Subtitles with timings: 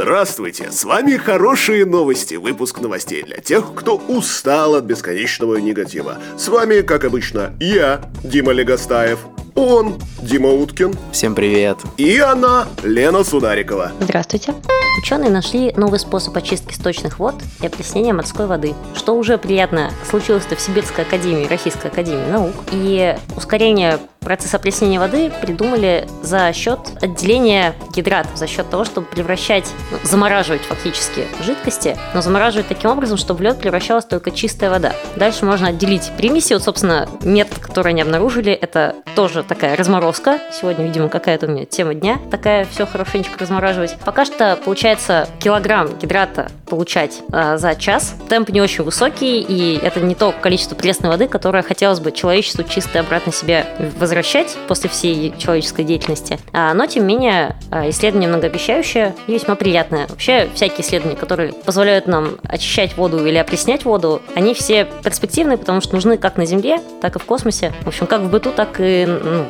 [0.00, 6.18] Здравствуйте, с вами хорошие новости, выпуск новостей для тех, кто устал от бесконечного негатива.
[6.36, 9.18] С вами, как обычно, я, Дима Легостаев,
[9.56, 10.94] он, Дима Уткин.
[11.10, 11.78] Всем привет.
[11.96, 13.90] И она, Лена Сударикова.
[13.98, 14.54] Здравствуйте.
[15.02, 20.54] Ученые нашли новый способ очистки сточных вод и опреснения морской воды, что уже приятно случилось-то
[20.54, 22.54] в Сибирской академии, Российской академии наук.
[22.70, 23.98] И ускорение
[24.28, 30.60] процесс опреснения воды придумали за счет отделения гидратов, за счет того, чтобы превращать, ну, замораживать
[30.60, 34.92] фактически жидкости, но замораживать таким образом, чтобы в лед превращалась только чистая вода.
[35.16, 36.52] Дальше можно отделить примеси.
[36.52, 40.40] Вот, собственно, метод, который они обнаружили, это тоже такая разморозка.
[40.52, 42.18] Сегодня, видимо, какая-то у меня тема дня.
[42.30, 43.96] Такая все хорошенечко размораживать.
[44.04, 48.14] Пока что получается килограмм гидрата получать э, за час.
[48.28, 52.62] Темп не очень высокий, и это не то количество пресной воды, которое хотелось бы человечеству
[52.62, 53.64] чисто обратно себе
[53.96, 54.17] возвращать
[54.66, 56.38] после всей человеческой деятельности.
[56.52, 60.06] А, но, тем не менее, а, исследование многообещающее и весьма приятное.
[60.08, 65.80] Вообще, всякие исследования, которые позволяют нам очищать воду или опреснять воду, они все перспективные, потому
[65.80, 67.72] что нужны как на Земле, так и в космосе.
[67.82, 69.46] В общем, как в быту, так и ну,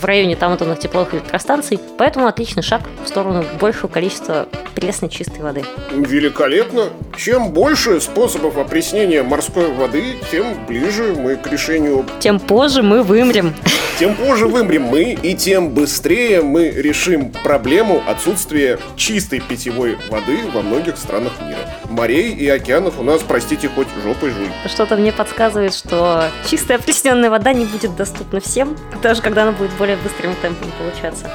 [0.00, 1.78] в районе там атомных тепловых электростанций.
[1.98, 5.64] Поэтому отличный шаг в сторону большего количества пресной чистой воды.
[5.92, 6.90] Великолепно.
[7.16, 12.04] Чем больше способов опреснения морской воды, тем ближе мы к решению...
[12.20, 13.54] Тем позже мы вымрем.
[14.02, 20.60] Тем позже вымрем мы, и тем быстрее мы решим проблему отсутствия чистой питьевой воды во
[20.60, 21.60] многих странах мира.
[21.88, 24.48] Морей и океанов у нас, простите, хоть жопой жуй.
[24.66, 29.70] Что-то мне подсказывает, что чистая опресненная вода не будет доступна всем, даже когда она будет
[29.74, 31.30] более быстрым темпом получаться.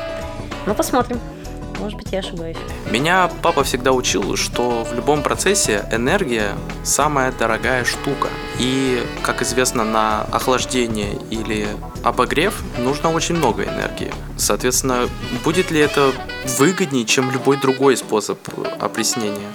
[0.66, 1.22] Ну, посмотрим.
[1.80, 2.58] Может быть, я ошибаюсь.
[2.90, 6.54] Меня папа всегда учил, что в любом процессе энергия
[6.84, 8.30] самая дорогая штука.
[8.60, 11.68] И, как известно, на охлаждение или
[12.04, 14.12] обогрев нужно очень много энергии.
[14.38, 15.08] Соответственно,
[15.44, 16.12] будет ли это
[16.58, 18.40] выгоднее, чем любой другой способ
[18.80, 19.48] опреснения?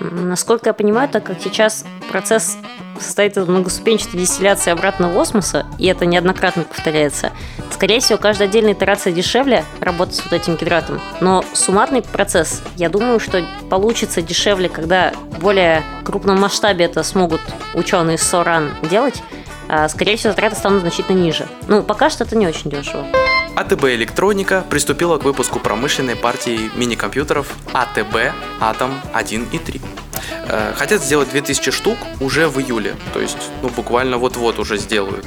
[0.00, 2.56] Насколько я понимаю, так как сейчас процесс
[3.00, 7.32] состоит из многоступенчатой дистилляции обратного осмоса, и это неоднократно повторяется,
[7.70, 11.00] скорее всего, каждая отдельная итерация дешевле работать с вот этим гидратом.
[11.20, 17.40] Но суммарный процесс, я думаю, что получится дешевле, когда в более крупном масштабе это смогут
[17.74, 19.22] ученые СОРАН делать,
[19.68, 21.46] а, скорее всего, затраты станут значительно ниже.
[21.66, 23.06] Ну, пока что это не очень дешево.
[23.56, 29.80] АТБ Электроника приступила к выпуску промышленной партии мини-компьютеров АТБ Атом 1 и 3.
[30.48, 35.26] Э, хотят сделать 2000 штук уже в июле, то есть ну, буквально вот-вот уже сделают.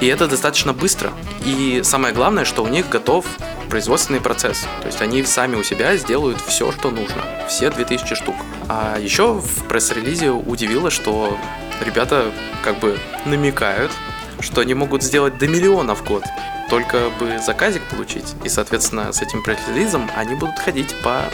[0.00, 1.12] И это достаточно быстро.
[1.44, 3.24] И самое главное, что у них готов
[3.68, 4.66] производственный процесс.
[4.80, 7.22] То есть они сами у себя сделают все, что нужно.
[7.48, 8.34] Все 2000 штук.
[8.68, 11.38] А еще в пресс-релизе удивило, что
[11.84, 12.32] ребята
[12.62, 13.92] как бы намекают,
[14.40, 16.24] что они могут сделать до миллиона в год
[16.70, 18.34] только бы заказик получить.
[18.44, 21.24] И, соответственно, с этим пресс-релизом они будут ходить по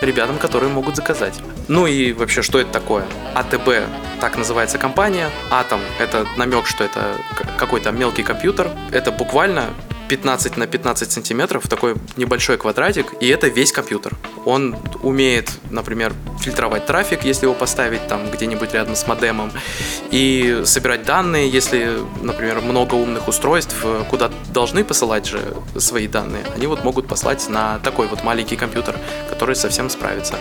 [0.00, 1.34] ребятам, которые могут заказать.
[1.68, 3.04] Ну и вообще, что это такое?
[3.34, 3.68] АТБ,
[4.20, 5.30] так называется компания.
[5.50, 7.16] Атом– это намек, что это
[7.58, 8.70] какой-то мелкий компьютер.
[8.92, 9.70] Это буквально
[10.08, 14.14] 15 на 15 сантиметров, такой небольшой квадратик, и это весь компьютер.
[14.48, 19.52] Он умеет, например, фильтровать трафик, если его поставить там где-нибудь рядом с модемом,
[20.10, 26.46] и собирать данные, если, например, много умных устройств, э, куда должны посылать же свои данные,
[26.56, 28.96] они вот могут послать на такой вот маленький компьютер,
[29.28, 30.36] который совсем справится.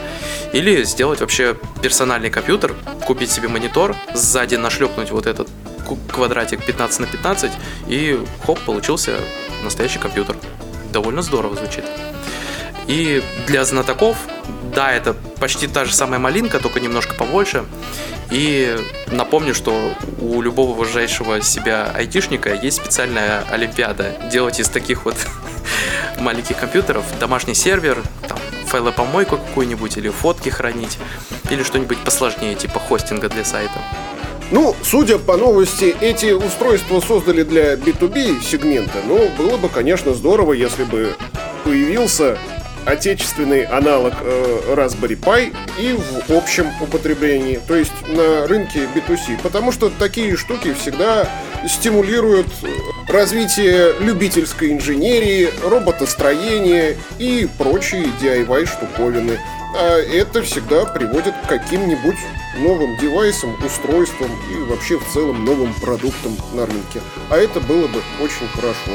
[0.53, 2.75] Или сделать вообще персональный компьютер,
[3.06, 5.50] купить себе монитор, сзади нашлепнуть вот этот
[6.13, 7.51] квадратик 15 на 15,
[7.89, 9.16] и хоп, получился
[9.66, 10.38] настоящий компьютер.
[10.94, 11.84] Довольно здорово звучит.
[12.87, 14.17] И для знатоков,
[14.73, 17.65] да, это почти та же самая малинка, только немножко побольше.
[18.31, 18.77] И
[19.07, 24.15] напомню, что у любого уважающего себя айтишника есть специальная олимпиада.
[24.31, 25.15] Делать из таких вот
[26.19, 28.37] маленьких компьютеров домашний сервер, там,
[28.67, 30.97] файлопомойку какую-нибудь, или фотки хранить,
[31.49, 33.79] или что-нибудь посложнее, типа хостинга для сайта.
[34.49, 40.53] Ну, судя по новости, эти устройства создали для B2B сегмента, но было бы, конечно, здорово,
[40.53, 41.15] если бы
[41.65, 42.37] появился
[42.87, 49.71] отечественный аналог э, Raspberry Pi и в общем употреблении, то есть на рынке B2C, потому
[49.71, 51.29] что такие штуки всегда
[51.67, 52.47] стимулируют
[53.09, 59.39] развитие любительской инженерии, роботостроения и прочие DIY штуковины.
[59.75, 62.17] А это всегда приводит к каким-нибудь
[62.59, 67.01] новым девайсам, устройствам и вообще в целом новым продуктам на рынке.
[67.29, 68.91] А это было бы очень хорошо.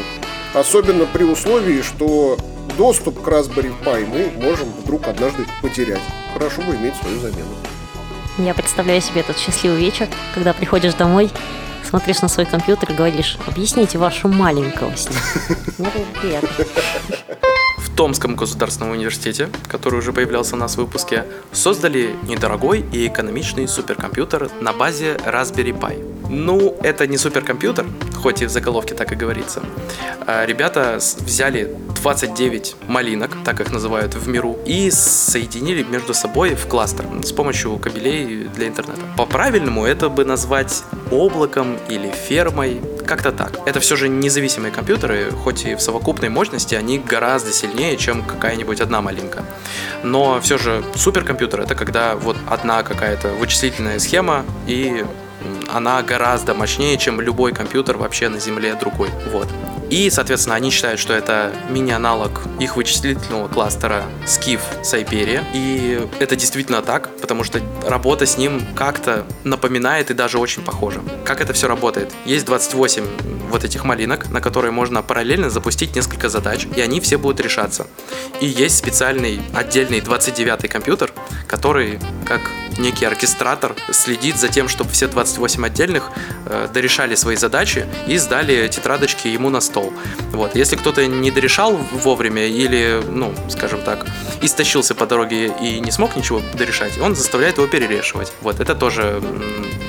[0.55, 2.39] Особенно при условии, что
[2.77, 6.03] доступ к Raspberry Pi мы можем вдруг однажды потерять.
[6.33, 7.55] Хорошо бы иметь свою замену.
[8.39, 11.31] Я представляю себе этот счастливый вечер, когда приходишь домой,
[11.89, 15.11] смотришь на свой компьютер и говоришь, объясните вашу маленькость.
[17.77, 23.69] В Томском государственном университете, который уже появлялся у нас в выпуске, создали недорогой и экономичный
[23.69, 26.29] суперкомпьютер на базе Raspberry Pi.
[26.31, 27.85] Ну, это не суперкомпьютер,
[28.23, 29.63] хоть и в заголовке так и говорится.
[30.27, 36.67] А ребята взяли 29 малинок, так их называют в миру, и соединили между собой в
[36.67, 39.03] кластер с помощью кабелей для интернета.
[39.17, 43.59] По-правильному это бы назвать облаком или фермой, как-то так.
[43.67, 48.81] Это все же независимые компьютеры, хоть и в совокупной мощности они гораздо сильнее, чем какая-нибудь
[48.81, 49.45] одна малинка.
[50.03, 55.05] Но все же суперкомпьютер это когда вот одна какая-то вычислительная схема и
[55.73, 59.11] она гораздо мощнее, чем любой компьютер вообще на Земле другой.
[59.33, 59.49] Вот.
[59.93, 65.45] И, соответственно, они считают, что это мини-аналог их вычислительного кластера Skiff Siberia.
[65.53, 71.01] И это действительно так, потому что работа с ним как-то напоминает и даже очень похожа.
[71.27, 72.11] Как это все работает?
[72.25, 73.05] Есть 28
[73.51, 77.87] вот этих малинок, на которые можно параллельно запустить несколько задач, и они все будут решаться.
[78.41, 81.13] И есть специальный отдельный 29-й компьютер,
[81.47, 82.41] который, как
[82.79, 86.11] некий оркестратор, следит за тем, чтобы все 28 отдельных
[86.47, 89.93] э, дорешали свои задачи и сдали тетрадочки ему на стол.
[90.33, 90.55] Вот.
[90.55, 94.07] Если кто-то не дорешал вовремя или, ну, скажем так,
[94.41, 98.33] истощился по дороге и не смог ничего дорешать, он заставляет его перерешивать.
[98.41, 98.61] Вот.
[98.61, 99.23] Это тоже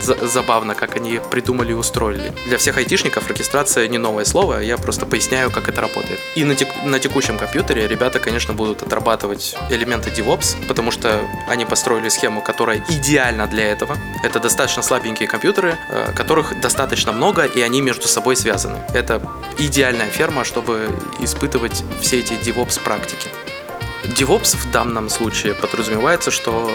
[0.01, 2.33] забавно, как они придумали и устроили.
[2.47, 6.19] Для всех айтишников регистрация не новое слово, я просто поясняю, как это работает.
[6.35, 11.65] И на, тек на текущем компьютере ребята, конечно, будут отрабатывать элементы DevOps, потому что они
[11.65, 13.97] построили схему, которая идеальна для этого.
[14.23, 18.79] Это достаточно слабенькие компьютеры, э, которых достаточно много, и они между собой связаны.
[18.93, 19.21] Это
[19.57, 20.89] идеальная ферма, чтобы
[21.19, 23.29] испытывать все эти DevOps практики.
[24.03, 26.69] DevOps в данном случае подразумевается, что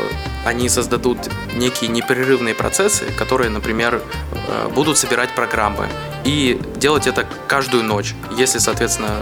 [0.44, 1.19] они создадут
[1.55, 4.00] некие непрерывные процессы, которые, например,
[4.32, 5.88] э, будут собирать программы
[6.25, 8.14] и делать это каждую ночь.
[8.37, 9.20] Если, соответственно,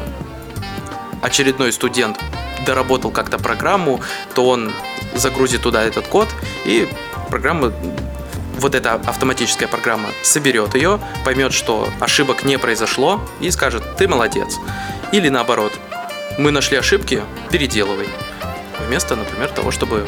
[1.22, 2.18] очередной студент
[2.64, 4.00] доработал как-то программу,
[4.34, 4.72] то он
[5.14, 6.28] загрузит туда этот код,
[6.64, 6.88] и
[7.30, 7.72] программа
[8.56, 14.56] вот эта автоматическая программа соберет ее, поймет, что ошибок не произошло и скажет «ты молодец».
[15.12, 15.72] Или наоборот,
[16.38, 18.08] мы нашли ошибки, переделывай.
[18.86, 20.06] Вместо, например, того, чтобы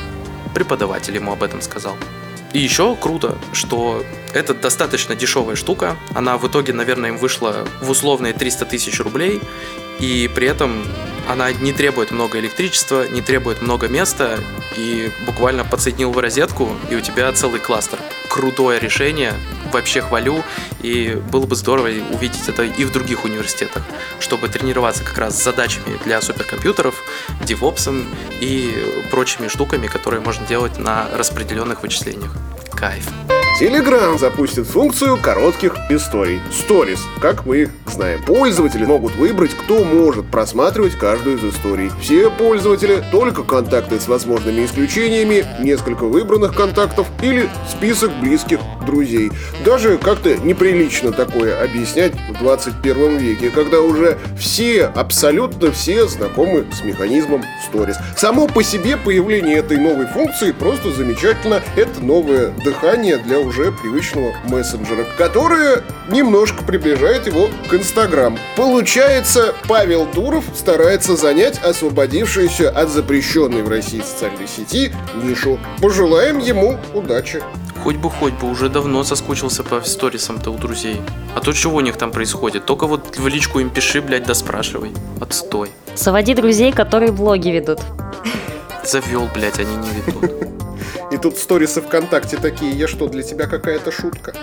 [0.54, 1.96] преподаватель ему об этом сказал.
[2.52, 4.02] И еще круто, что
[4.32, 5.96] это достаточно дешевая штука.
[6.14, 9.40] Она в итоге, наверное, им вышла в условные 300 тысяч рублей.
[10.00, 10.84] И при этом
[11.28, 14.40] она не требует много электричества, не требует много места.
[14.76, 17.98] И буквально подсоединил в розетку, и у тебя целый кластер.
[18.28, 19.34] Крутое решение,
[19.70, 20.42] вообще хвалю.
[20.82, 23.84] И было бы здорово увидеть это и в других университетах,
[24.20, 26.94] чтобы тренироваться как раз с задачами для суперкомпьютеров,
[27.44, 28.08] девопсом
[28.40, 32.32] и прочими штуками, которые можно делать на распределенных вычислениях.
[32.74, 33.04] Кайф.
[33.60, 36.40] Telegram запустит функцию коротких историй.
[36.52, 38.22] Stories, как мы их знаем.
[38.22, 41.90] Пользователи могут выбрать, кто может просматривать каждую из историй.
[42.00, 49.32] Все пользователи, только контакты с возможными исключениями, несколько выбранных контактов или список близких друзей.
[49.64, 56.84] Даже как-то неприлично такое объяснять в 21 веке, когда уже все, абсолютно все знакомы с
[56.84, 57.96] механизмом Stories.
[58.16, 61.60] Само по себе появление этой новой функции просто замечательно.
[61.74, 68.38] Это новое дыхание для уже привычного мессенджера, которое немножко приближает его к Инстаграм.
[68.56, 74.92] Получается, Павел Дуров старается занять освободившуюся от запрещенной в России социальной сети
[75.22, 75.58] нишу.
[75.80, 77.42] Пожелаем ему удачи.
[77.82, 81.00] Хоть бы, хоть бы, уже давно соскучился по сторисам-то у друзей.
[81.34, 82.66] А то чего у них там происходит?
[82.66, 84.92] Только вот в личку им пиши, блядь, да спрашивай.
[85.20, 85.70] Отстой.
[85.94, 87.80] Заводи друзей, которые блоги ведут.
[88.84, 90.57] Завел, блядь, они не ведут.
[91.10, 94.34] И тут сторисы ВКонтакте такие, я что, для тебя какая-то шутка?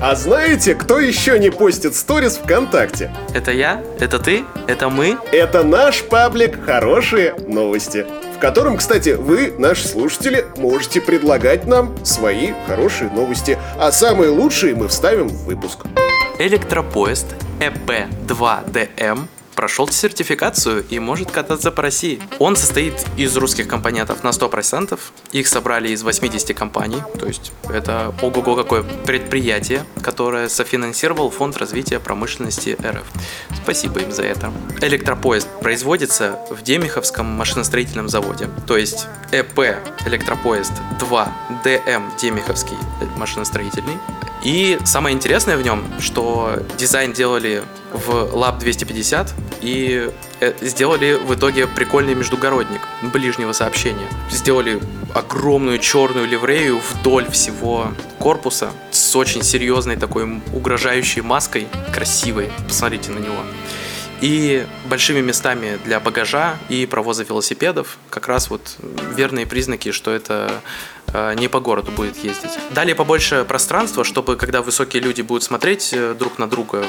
[0.00, 3.14] А знаете, кто еще не постит сторис ВКонтакте?
[3.34, 3.84] Это я?
[3.98, 4.44] Это ты?
[4.66, 5.18] Это мы?
[5.30, 12.52] Это наш паблик «Хорошие новости», в котором, кстати, вы, наши слушатели, можете предлагать нам свои
[12.66, 15.80] хорошие новости, а самые лучшие мы вставим в выпуск.
[16.38, 17.26] Электропоезд
[17.60, 19.28] ЭП-2ДМ
[19.60, 22.18] прошел сертификацию и может кататься по России.
[22.38, 24.98] Он состоит из русских компонентов на 100%.
[25.32, 27.02] Их собрали из 80 компаний.
[27.18, 33.04] То есть это ого-го какое предприятие, которое софинансировал Фонд развития промышленности РФ.
[33.62, 34.50] Спасибо им за это.
[34.80, 38.48] Электропоезд производится в Демиховском машиностроительном заводе.
[38.66, 39.58] То есть ЭП
[40.06, 42.78] Электропоезд 2 ДМ Демиховский
[43.18, 43.98] машиностроительный
[44.42, 47.62] и самое интересное в нем, что дизайн делали
[47.92, 52.80] в Lab 250 и э, сделали в итоге прикольный междугородник
[53.12, 54.06] ближнего сообщения.
[54.30, 54.80] Сделали
[55.14, 62.50] огромную черную ливрею вдоль всего корпуса с очень серьезной такой угрожающей маской, красивой.
[62.68, 63.40] Посмотрите на него.
[64.20, 67.98] И большими местами для багажа и провоза велосипедов.
[68.10, 68.76] Как раз вот
[69.16, 70.60] верные признаки, что это
[71.12, 72.58] э, не по городу будет ездить.
[72.70, 76.84] Далее побольше пространства, чтобы когда высокие люди будут смотреть э, друг на друга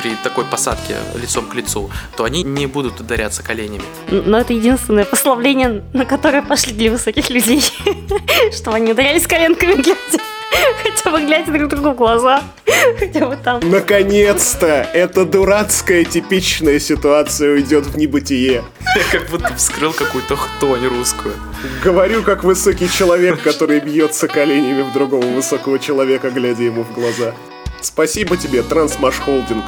[0.00, 3.84] при такой посадке лицом к лицу, то они не будут ударяться коленями.
[4.10, 7.62] Но это единственное послабление, на которое пошли для высоких людей,
[8.52, 10.35] чтобы они ударялись коленками глядя.
[10.82, 12.42] Хотя бы глядя друг другу в глаза.
[12.98, 13.60] Хотя бы там.
[13.70, 14.88] Наконец-то!
[14.92, 18.64] Эта дурацкая типичная ситуация уйдет в небытие.
[18.96, 21.34] Я как будто вскрыл какую-то хтонь русскую.
[21.82, 27.34] Говорю, как высокий человек, который бьется коленями в другого высокого человека, глядя ему в глаза.
[27.80, 29.64] Спасибо тебе, Трансмаш Холдинг.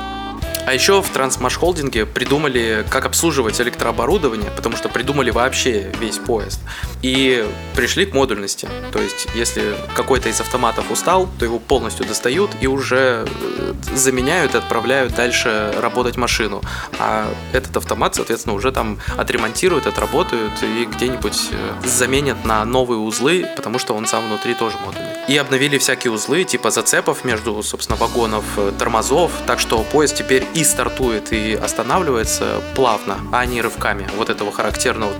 [0.69, 6.61] А еще в Трансмаш Холдинге придумали, как обслуживать электрооборудование, потому что придумали вообще весь поезд.
[7.01, 8.69] И пришли к модульности.
[8.93, 14.55] То есть, если какой-то из автоматов устал, то его полностью достают и уже э, заменяют
[14.55, 16.61] и отправляют дальше работать машину.
[16.99, 23.49] А этот автомат, соответственно, уже там отремонтируют, отработают и где-нибудь э, заменят на новые узлы,
[23.57, 25.09] потому что он сам внутри тоже модульный.
[25.29, 30.47] И обновили всякие узлы, типа зацепов между, собственно, вагонов, э, тормозов, так что поезд теперь
[30.59, 35.13] и стартует, и останавливается плавно, а не рывками вот этого характерного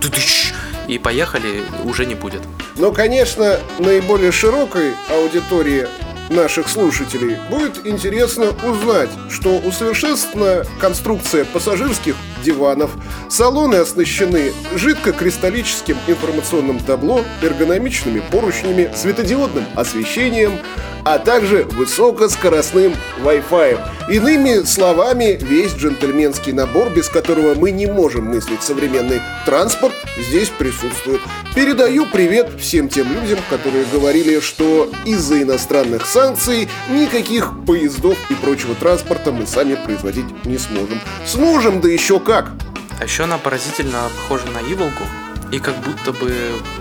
[0.87, 2.41] и поехали уже не будет.
[2.75, 5.87] Но, конечно, наиболее широкой аудитории
[6.29, 12.91] наших слушателей будет интересно узнать, что усовершенствована конструкция пассажирских диванов,
[13.29, 20.59] салоны оснащены жидкокристаллическим информационным табло, эргономичными поручнями, светодиодным освещением,
[21.05, 23.79] а также высокоскоростным Wi-Fi.
[24.09, 31.21] Иными словами, весь джентльменский набор, без которого мы не можем мыслить современный транспорт, здесь присутствует.
[31.55, 38.75] Передаю привет всем тем людям, которые говорили, что из-за иностранных санкций никаких поездов и прочего
[38.75, 40.99] транспорта мы сами производить не сможем.
[41.25, 42.51] Сможем, да еще как!
[42.99, 45.05] А еще она поразительно похожа на Иволгу,
[45.51, 46.33] и как будто бы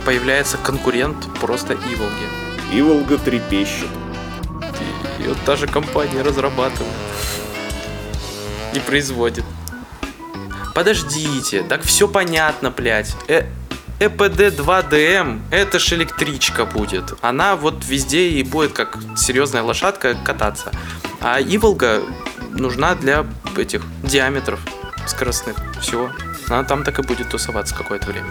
[0.05, 2.27] появляется конкурент просто Иволги.
[2.73, 3.89] Иволга трепещет.
[5.19, 6.93] И вот та же компания разрабатывает
[8.75, 9.45] и производит.
[10.75, 13.15] Подождите, так все понятно, блядь.
[13.27, 13.47] Э,
[14.01, 17.15] ЭПД 2ДМ, это ж электричка будет.
[17.21, 20.71] Она вот везде и будет как серьезная лошадка кататься.
[21.21, 22.03] А Иволга
[22.51, 24.61] нужна для этих диаметров
[25.07, 25.57] скоростных.
[25.81, 26.13] Все.
[26.49, 28.31] Она там так и будет тусоваться какое-то время.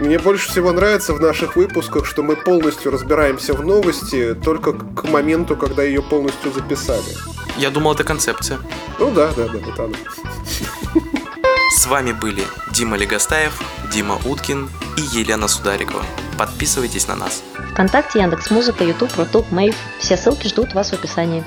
[0.00, 5.04] Мне больше всего нравится в наших выпусках, что мы полностью разбираемся в новости только к
[5.04, 7.16] моменту, когда ее полностью записали.
[7.56, 8.58] Я думал, это концепция.
[8.98, 9.96] Ну да, да, да, вот она.
[11.76, 13.60] С вами были Дима Легостаев,
[13.92, 16.04] Дима Уткин и Елена Сударикова.
[16.38, 17.42] Подписывайтесь на нас.
[17.72, 19.74] ВКонтакте, Яндекс.Музыка, Ютуб, Рутуб, Мейв.
[19.98, 21.42] Все ссылки ждут вас в описании.